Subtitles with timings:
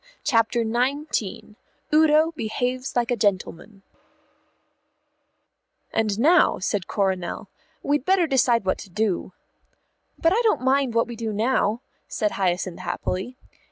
[0.23, 1.49] CHAPTER XIX
[1.93, 3.83] UDO BEHAVES LIKE A GENTLEMAN
[5.93, 7.49] "And now," said Coronel,
[7.83, 9.33] "we'd better decide what to do."
[10.17, 13.37] "But I don't mind what we do now," said Hyacinth happily.